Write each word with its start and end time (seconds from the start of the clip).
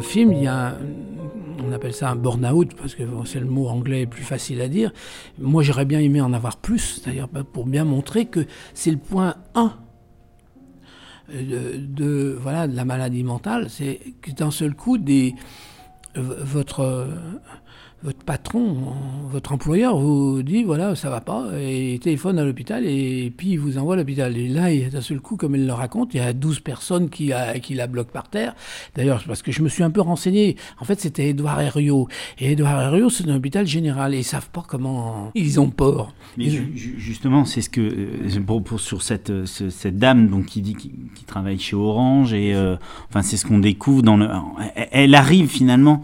film, 0.00 0.32
il 0.32 0.42
y 0.42 0.46
a, 0.46 0.76
on 1.66 1.72
appelle 1.72 1.94
ça 1.94 2.10
un 2.10 2.16
burn-out, 2.16 2.74
parce 2.74 2.94
que 2.94 3.02
c'est 3.24 3.40
le 3.40 3.46
mot 3.46 3.68
anglais 3.68 4.06
plus 4.06 4.22
facile 4.22 4.60
à 4.60 4.68
dire. 4.68 4.92
Moi, 5.38 5.62
j'aurais 5.62 5.84
bien 5.84 6.00
aimé 6.00 6.20
en 6.20 6.32
avoir 6.32 6.56
plus, 6.56 7.02
d'ailleurs, 7.04 7.28
pour 7.28 7.66
bien 7.66 7.84
montrer 7.84 8.26
que 8.26 8.46
c'est 8.74 8.90
le 8.90 8.98
point 8.98 9.36
1 9.54 9.72
de, 11.30 12.38
voilà, 12.40 12.66
de 12.66 12.74
la 12.74 12.84
maladie 12.84 13.22
mentale, 13.22 13.68
c'est 13.68 14.00
que 14.22 14.30
d'un 14.30 14.50
seul 14.50 14.74
coup, 14.74 14.96
des, 14.96 15.34
votre 16.14 17.06
votre 18.02 18.24
patron, 18.24 18.76
votre 19.30 19.52
employeur 19.52 19.98
vous 19.98 20.42
dit 20.42 20.62
voilà, 20.62 20.94
ça 20.94 21.10
va 21.10 21.20
pas, 21.20 21.48
et 21.58 21.94
il 21.94 22.00
téléphone 22.00 22.38
à 22.38 22.44
l'hôpital 22.44 22.86
et 22.86 23.32
puis 23.36 23.50
il 23.50 23.58
vous 23.58 23.76
envoie 23.76 23.94
à 23.94 23.96
l'hôpital. 23.96 24.36
Et 24.36 24.48
là, 24.48 24.68
d'un 24.90 25.00
seul 25.00 25.20
coup, 25.20 25.36
comme 25.36 25.56
il 25.56 25.66
le 25.66 25.72
raconte, 25.72 26.14
il 26.14 26.18
y 26.18 26.20
a 26.20 26.32
12 26.32 26.60
personnes 26.60 27.10
qui, 27.10 27.32
qui 27.62 27.74
la 27.74 27.86
bloquent 27.86 28.12
par 28.12 28.28
terre. 28.28 28.54
D'ailleurs, 28.94 29.22
parce 29.26 29.42
que 29.42 29.50
je 29.50 29.62
me 29.62 29.68
suis 29.68 29.82
un 29.82 29.90
peu 29.90 30.00
renseigné. 30.00 30.56
En 30.78 30.84
fait, 30.84 31.00
c'était 31.00 31.30
Edouard 31.30 31.60
Herriot. 31.60 32.08
Et 32.38 32.52
Edouard 32.52 32.80
Herriot, 32.80 33.10
c'est 33.10 33.28
un 33.28 33.34
hôpital 33.34 33.66
général 33.66 34.14
et 34.14 34.18
ils 34.18 34.24
savent 34.24 34.50
pas 34.50 34.64
comment. 34.66 35.32
Ils 35.34 35.58
ont 35.58 35.70
peur. 35.70 36.14
Mais 36.36 36.48
justement, 36.48 37.44
c'est 37.44 37.62
ce 37.62 37.70
que. 37.70 37.80
Euh, 37.80 38.40
pour, 38.46 38.80
sur 38.80 39.02
cette, 39.02 39.46
cette 39.46 39.98
dame 39.98 40.28
donc, 40.28 40.46
qui 40.46 40.62
dit 40.62 40.74
qui, 40.74 40.90
travaille 41.26 41.58
chez 41.58 41.76
Orange, 41.76 42.32
et 42.32 42.54
euh, 42.54 42.76
enfin, 43.10 43.22
c'est 43.22 43.36
ce 43.36 43.44
qu'on 43.44 43.58
découvre 43.58 44.02
dans 44.02 44.16
le. 44.16 44.28
Elle 44.92 45.14
arrive 45.14 45.48
finalement 45.48 46.02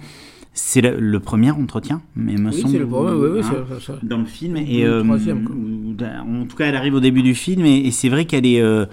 c'est 0.54 0.80
le, 0.80 1.20
premier 1.20 1.50
entretien, 1.50 2.00
mais 2.14 2.36
me 2.36 2.50
oui, 2.50 2.64
c'est 2.70 2.78
le 2.78 2.86
premier, 2.86 3.10
oui, 3.10 3.28
oui, 3.34 3.40
hein, 3.42 3.98
dans 4.04 4.18
le 4.18 4.24
film. 4.24 4.56
Et, 4.56 4.86
euh, 4.86 5.02
en 5.02 6.46
tout 6.46 6.56
cas, 6.56 6.66
elle 6.66 6.76
arrive 6.76 6.94
au 6.94 7.00
début 7.00 7.22
du 7.22 7.34
film, 7.34 7.66
et, 7.66 7.90
c'est 7.90 8.08
vrai 8.08 8.24
qu'elle 8.24 8.46
est, 8.46 8.62
euh, 8.62 8.86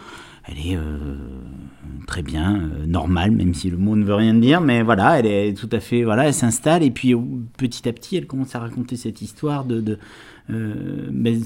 elle 0.52 0.72
est 0.72 0.76
euh, 0.76 1.16
très 2.08 2.22
bien, 2.22 2.70
normale, 2.86 3.32
même 3.32 3.54
si 3.54 3.70
le 3.70 3.78
mot 3.78 3.96
ne 3.96 4.04
veut 4.04 4.16
rien 4.16 4.34
dire, 4.34 4.62
mais 4.62 4.84
voilà, 4.84 5.20
elle 5.20 5.26
est 5.26 5.58
tout 5.58 5.70
à 5.72 5.80
fait, 5.80 6.04
voilà, 6.04 6.28
elle 6.28 6.34
s'installe, 6.34 6.84
et 6.84 6.92
puis 6.92 7.16
petit 7.58 7.88
à 7.88 7.94
petit, 7.94 8.18
elle 8.18 8.28
commence 8.28 8.54
à 8.56 8.60
raconter 8.60 8.98
cette 8.98 9.22
histoire 9.22 9.66
de, 9.66 9.98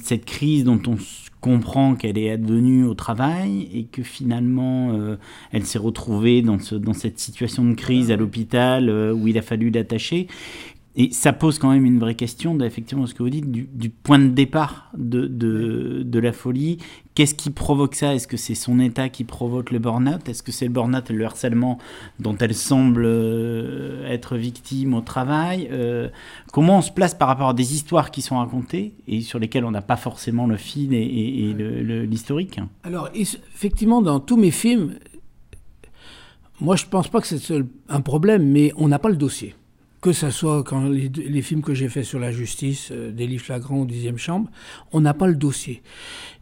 cette 0.01 0.25
crise 0.25 0.63
dont 0.63 0.81
on 0.87 0.97
comprend 1.45 1.93
qu'elle 1.93 2.17
est 2.17 2.31
advenue 2.31 2.85
au 2.85 2.95
travail 2.95 3.69
et 3.71 3.83
que 3.83 4.01
finalement 4.01 4.93
euh, 4.93 5.17
elle 5.51 5.63
s'est 5.63 5.77
retrouvée 5.77 6.41
dans, 6.41 6.57
ce, 6.57 6.73
dans 6.73 6.93
cette 6.93 7.19
situation 7.19 7.63
de 7.63 7.75
crise 7.75 8.09
à 8.09 8.15
l'hôpital 8.15 8.89
euh, 8.89 9.13
où 9.13 9.27
il 9.27 9.37
a 9.37 9.43
fallu 9.43 9.69
l'attacher. 9.69 10.25
Et 10.97 11.11
ça 11.11 11.33
pose 11.33 11.59
quand 11.59 11.71
même 11.71 11.85
une 11.85 11.99
vraie 11.99 12.15
question, 12.15 12.57
effectivement, 12.61 13.05
ce 13.05 13.13
que 13.13 13.21
vous 13.21 13.29
dites, 13.29 13.51
du, 13.51 13.89
point 13.89 14.17
de 14.17 14.29
départ 14.29 14.91
de, 14.97 15.27
de, 15.27 16.03
de 16.05 16.19
la 16.19 16.31
folie. 16.31 16.77
Qu'est-ce 17.15 17.35
qui 17.35 17.49
provoque 17.49 17.95
ça? 17.95 18.15
Est-ce 18.15 18.27
que 18.27 18.37
c'est 18.37 18.55
son 18.55 18.79
état 18.79 19.09
qui 19.09 19.25
provoque 19.25 19.71
le 19.71 19.79
burn-out? 19.79 20.27
Est-ce 20.29 20.41
que 20.41 20.53
c'est 20.53 20.65
le 20.65 20.71
burn-out 20.71 21.09
et 21.11 21.13
le 21.13 21.25
harcèlement 21.25 21.79
dont 22.19 22.37
elle 22.37 22.53
semble 22.53 23.03
euh, 23.05 24.07
être 24.09 24.37
victime 24.37 24.93
au 24.93 25.01
travail? 25.01 25.67
Euh, 25.71 26.07
Comment 26.53 26.77
on 26.77 26.81
se 26.81 26.91
place 26.91 27.13
par 27.13 27.27
rapport 27.27 27.49
à 27.49 27.53
des 27.53 27.73
histoires 27.73 28.09
qui 28.09 28.21
sont 28.21 28.37
racontées 28.37 28.93
et 29.07 29.19
sur 29.19 29.39
lesquelles 29.39 29.65
on 29.65 29.71
n'a 29.71 29.81
pas 29.81 29.97
forcément 29.97 30.47
le 30.47 30.55
fil 30.55 30.93
et, 30.93 30.97
et, 30.97 31.53
l'historique? 32.05 32.61
Alors, 32.83 33.09
effectivement, 33.13 34.01
dans 34.01 34.21
tous 34.21 34.37
mes 34.37 34.51
films, 34.51 34.93
moi 36.61 36.77
je 36.77 36.85
ne 36.85 36.89
pense 36.89 37.09
pas 37.09 37.19
que 37.19 37.27
c'est 37.27 37.65
un 37.89 38.01
problème, 38.01 38.49
mais 38.49 38.71
on 38.77 38.87
n'a 38.87 38.99
pas 38.99 39.09
le 39.09 39.17
dossier 39.17 39.55
que 40.05 40.13
ce 40.13 40.29
soit 40.29 40.63
quand 40.63 40.87
les, 40.87 41.41
films 41.41 41.63
que 41.63 41.73
j'ai 41.73 41.89
faits 41.89 42.05
sur 42.05 42.19
la 42.19 42.31
justice, 42.31 42.89
euh, 42.91 43.11
des 43.11 43.25
livres 43.25 43.43
flagrants 43.43 43.79
ou 43.79 43.85
dixième 43.87 44.19
chambre, 44.19 44.51
on 44.91 45.01
n'a 45.01 45.15
pas 45.15 45.25
le 45.25 45.33
dossier. 45.33 45.81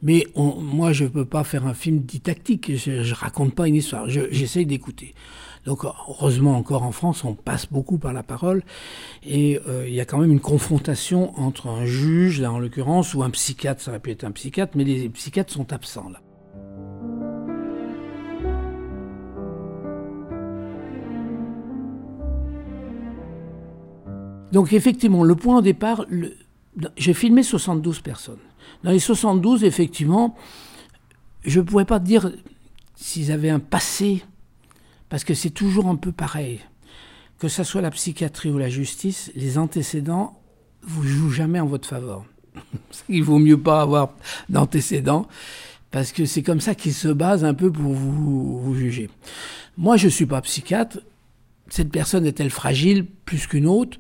Mais 0.02 0.28
moi, 0.36 0.92
je 0.92 1.06
ne 1.06 1.10
peux 1.10 1.24
pas 1.24 1.46
faire 1.46 1.66
un 1.66 1.74
film 1.74 2.00
didactique, 2.00 2.76
je 2.76 2.92
ne 2.92 3.14
raconte 3.14 3.56
pas 3.56 3.70
une 3.70 3.76
histoire, 3.76 4.10
j'essaye 4.10 4.66
d'écouter. 4.66 5.16
Donc 5.66 5.86
heureusement 5.86 6.58
encore 6.58 6.84
en 6.84 6.92
France, 6.92 7.24
on 7.24 7.36
passe 7.36 7.68
beaucoup 7.72 7.98
par 7.98 8.12
la 8.12 8.22
parole 8.22 8.64
et 9.26 9.62
euh, 9.70 9.86
il 9.88 9.94
y 9.94 10.02
a 10.02 10.06
quand 10.06 10.18
même 10.18 10.34
une 10.34 10.42
confrontation 10.42 11.40
entre 11.40 11.68
un 11.68 11.86
juge, 11.86 12.42
là 12.42 12.52
en 12.52 12.60
l'occurrence, 12.60 13.14
ou 13.14 13.24
un 13.24 13.30
psychiatre, 13.30 13.82
ça 13.82 13.92
aurait 13.92 14.02
pu 14.02 14.12
être 14.12 14.26
un 14.26 14.32
psychiatre, 14.32 14.74
mais 14.76 14.84
les 14.84 15.08
psychiatres 15.08 15.54
sont 15.54 15.72
absents 15.72 16.10
là. 16.10 16.20
Donc 24.54 24.72
effectivement, 24.72 25.24
le 25.24 25.34
point 25.36 25.62
de 25.62 25.64
départ, 25.64 26.06
j'ai 26.96 27.16
filmé 27.16 27.42
72 27.42 28.02
personnes. 28.02 28.38
Dans 28.84 28.92
les 28.92 29.00
72, 29.00 29.64
effectivement, 29.64 30.38
je 31.44 31.60
ne 31.60 31.66
pourrais 31.66 31.86
pas 31.86 31.98
dire 31.98 32.32
s'ils 32.96 33.32
avaient 33.32 33.50
un 33.50 33.60
passé, 33.60 34.24
parce 35.10 35.24
que 35.24 35.34
c'est 35.34 35.50
toujours 35.50 35.88
un 35.88 35.96
peu 35.96 36.12
pareil. 36.12 36.60
Que 37.40 37.48
ce 37.48 37.64
soit 37.64 37.82
la 37.82 37.90
psychiatrie 37.90 38.52
ou 38.52 38.60
la 38.60 38.70
justice, 38.70 39.32
les 39.36 39.58
antécédents 39.58 40.40
vous 40.84 41.02
jouent 41.02 41.32
jamais 41.32 41.60
en 41.60 41.66
votre 41.66 41.88
faveur. 41.88 42.24
Il 43.10 43.24
vaut 43.24 43.40
mieux 43.40 43.60
pas 43.60 43.82
avoir 43.82 44.14
d'antécédents, 44.50 45.28
parce 45.90 46.12
que 46.12 46.26
c'est 46.26 46.44
comme 46.44 46.62
ça 46.62 46.76
qu'ils 46.76 46.94
se 46.94 47.08
basent 47.08 47.44
un 47.44 47.56
peu 47.56 47.72
pour 47.72 47.94
vous, 47.94 48.60
vous 48.60 48.76
juger. 48.76 49.10
Moi, 49.78 49.98
je 49.98 50.06
ne 50.06 50.12
suis 50.12 50.28
pas 50.28 50.42
psychiatre. 50.42 51.00
Cette 51.70 51.92
personne 51.92 52.28
est-elle 52.28 52.52
fragile 52.52 53.08
plus 53.26 53.48
qu'une 53.48 53.66
autre? 53.66 53.98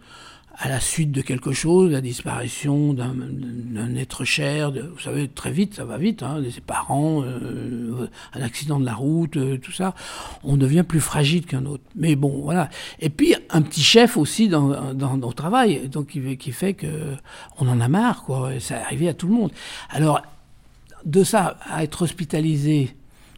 À 0.55 0.69
la 0.69 0.79
suite 0.79 1.11
de 1.11 1.21
quelque 1.21 1.51
chose, 1.51 1.91
la 1.91 2.01
disparition 2.01 2.93
d'un 2.93 3.95
être 3.95 4.23
cher, 4.23 4.71
vous 4.71 4.99
savez, 4.99 5.27
très 5.27 5.51
vite, 5.51 5.73
ça 5.73 5.83
va 5.85 5.97
vite, 5.97 6.21
hein, 6.21 6.43
ses 6.53 6.61
parents, 6.61 7.23
euh, 7.23 8.07
un 8.33 8.41
accident 8.41 8.79
de 8.79 8.85
la 8.85 8.93
route, 8.93 9.35
euh, 9.37 9.57
tout 9.57 9.71
ça, 9.71 9.95
on 10.43 10.55
devient 10.55 10.83
plus 10.87 10.99
fragile 10.99 11.45
qu'un 11.45 11.65
autre. 11.65 11.83
Mais 11.95 12.15
bon, 12.15 12.41
voilà. 12.43 12.69
Et 12.99 13.09
puis, 13.09 13.35
un 13.49 13.61
petit 13.63 13.81
chef 13.81 14.15
aussi 14.15 14.47
dans, 14.47 14.93
dans, 14.93 15.15
le 15.15 15.33
travail, 15.33 15.89
donc 15.89 16.07
qui, 16.37 16.51
fait 16.51 16.75
que 16.75 17.15
on 17.57 17.67
en 17.67 17.81
a 17.81 17.87
marre, 17.87 18.23
quoi. 18.23 18.51
ça 18.59 18.77
est 18.77 18.83
arrivé 18.83 19.09
à 19.09 19.13
tout 19.15 19.27
le 19.27 19.33
monde. 19.33 19.51
Alors, 19.89 20.21
de 21.03 21.23
ça 21.23 21.57
à 21.65 21.83
être 21.83 22.03
hospitalisé 22.03 22.95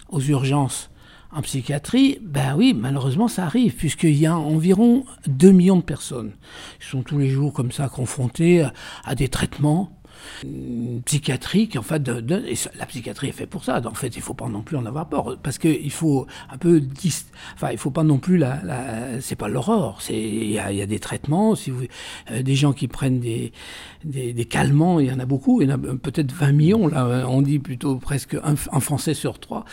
aux 0.10 0.22
urgences, 0.22 0.90
en 1.32 1.42
psychiatrie, 1.42 2.20
ben 2.22 2.56
oui, 2.56 2.74
malheureusement, 2.74 3.28
ça 3.28 3.46
arrive, 3.46 3.76
puisqu'il 3.76 4.16
y 4.16 4.26
a 4.26 4.38
environ 4.38 5.06
2 5.28 5.52
millions 5.52 5.78
de 5.78 5.82
personnes 5.82 6.32
qui 6.80 6.88
sont 6.88 7.04
tous 7.04 7.18
les 7.18 7.30
jours 7.30 7.52
comme 7.54 7.72
ça 7.72 7.90
confrontées 7.90 8.66
à, 9.04 9.16
des 9.16 9.28
traitements 9.28 9.92
euh, 10.46 11.00
psychiatriques. 11.04 11.76
En 11.76 11.82
fait, 11.82 12.08
la 12.08 12.86
psychiatrie 12.86 13.30
est 13.30 13.34
faite 13.34 13.50
pour 13.50 13.66
ça. 13.66 13.82
En 13.86 13.94
fait, 13.94 14.16
il 14.16 14.20
ne 14.20 14.24
faut 14.24 14.34
pas 14.34 14.48
non 14.48 14.62
plus 14.62 14.78
en 14.78 14.86
avoir 14.86 15.10
peur, 15.10 15.38
parce 15.44 15.58
qu'il 15.58 15.92
faut 15.92 16.26
un 16.50 16.58
peu... 16.58 16.82
Enfin, 17.56 17.72
il 17.72 17.78
faut 17.78 17.92
pas 17.92 18.04
non 18.04 18.18
plus... 18.18 18.38
La, 18.38 18.62
la... 18.64 19.20
C'est 19.20 19.36
pas 19.36 19.50
l'horreur. 19.50 20.00
Il 20.10 20.52
y, 20.52 20.60
a, 20.60 20.86
des 20.86 21.00
traitements, 21.00 21.54
euh, 22.32 22.44
des 22.44 22.56
gens 22.56 22.72
qui 22.72 22.88
prennent 22.88 23.20
des, 23.20 23.52
des, 24.06 24.46
calmants, 24.46 25.00
il 25.00 25.08
y 25.08 25.12
en 25.12 25.20
a 25.20 25.26
beaucoup, 25.26 25.62
il 25.62 25.70
y 25.70 25.74
en 25.74 25.76
a 25.76 25.78
peut-être 25.78 26.32
20 26.32 26.52
millions, 26.54 26.88
là, 26.88 27.26
on 27.28 27.42
dit 27.42 27.60
plutôt 27.60 27.98
presque 27.98 28.38
un 28.44 28.80
Français 28.80 29.14
sur 29.14 29.40
trois. 29.40 29.66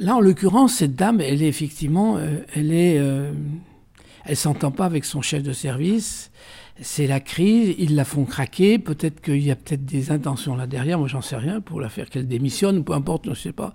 Là, 0.00 0.16
en 0.16 0.20
l'occurrence, 0.20 0.76
cette 0.76 0.96
dame, 0.96 1.20
elle 1.20 1.42
est 1.42 1.46
effectivement, 1.46 2.16
euh, 2.16 2.38
elle 2.54 2.72
est, 2.72 2.98
euh, 2.98 3.32
elle 4.24 4.36
s'entend 4.36 4.70
pas 4.70 4.86
avec 4.86 5.04
son 5.04 5.20
chef 5.20 5.42
de 5.42 5.52
service. 5.52 6.30
C'est 6.80 7.06
la 7.06 7.20
crise, 7.20 7.74
ils 7.78 7.94
la 7.94 8.06
font 8.06 8.24
craquer. 8.24 8.78
Peut-être 8.78 9.20
qu'il 9.20 9.42
y 9.42 9.50
a 9.50 9.56
peut-être 9.56 9.84
des 9.84 10.10
intentions 10.10 10.56
là 10.56 10.66
derrière. 10.66 10.98
Moi, 10.98 11.06
j'en 11.06 11.20
sais 11.20 11.36
rien 11.36 11.60
pour 11.60 11.82
la 11.82 11.90
faire 11.90 12.08
qu'elle 12.08 12.26
démissionne 12.26 12.78
ou 12.78 12.82
peu 12.82 12.94
importe, 12.94 13.26
je 13.26 13.30
ne 13.30 13.34
sais 13.34 13.52
pas. 13.52 13.74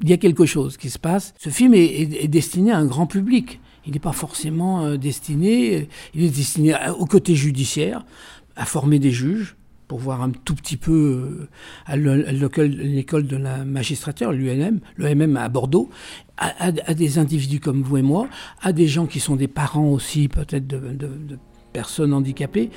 Il 0.00 0.08
y 0.08 0.12
a 0.12 0.16
quelque 0.16 0.46
chose 0.46 0.76
qui 0.76 0.90
se 0.90 0.98
passe. 1.00 1.34
Ce 1.40 1.50
film 1.50 1.74
est, 1.74 2.28
destiné 2.28 2.70
à 2.70 2.78
un 2.78 2.86
grand 2.86 3.08
public. 3.08 3.58
Il 3.84 3.94
n'est 3.94 3.98
pas 3.98 4.12
forcément 4.12 4.84
euh, 4.84 4.96
destiné. 4.96 5.88
Il 6.14 6.22
est 6.22 6.30
destiné 6.36 6.76
au 6.96 7.06
côté 7.06 7.34
judiciaire, 7.34 8.04
à 8.54 8.64
former 8.64 9.00
des 9.00 9.10
juges 9.10 9.56
pour 9.88 9.98
voir 9.98 10.22
un 10.22 10.30
tout 10.30 10.54
petit 10.54 10.76
peu 10.76 10.92
euh, 10.92 11.48
à 11.86 11.96
l'école 11.96 13.26
de 13.26 13.36
la 13.36 13.64
magistrature, 13.64 14.32
l'UNM, 14.32 14.80
l'EMM 14.98 15.36
à 15.36 15.48
Bordeaux, 15.48 15.88
à, 16.36 16.70
des 16.70 17.18
individus 17.18 17.58
comme 17.58 17.82
vous 17.82 17.96
et 17.96 18.02
moi, 18.02 18.28
à 18.62 18.72
des 18.72 18.86
gens 18.86 19.06
qui 19.06 19.18
sont 19.18 19.34
des 19.34 19.48
parents 19.48 19.88
aussi 19.88 20.28
peut-être 20.28 20.66
de, 20.66 20.78
de 20.78 21.38
personnes 21.72 22.12
handicapées. 22.12 22.70